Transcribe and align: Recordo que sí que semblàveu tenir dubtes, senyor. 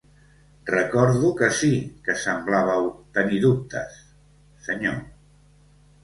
Recordo 0.75 1.27
que 1.41 1.49
sí 1.57 1.67
que 2.07 2.15
semblàveu 2.21 2.87
tenir 3.17 3.37
dubtes, 3.43 3.99
senyor. 4.69 4.97